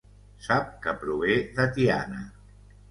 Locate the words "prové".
1.03-1.39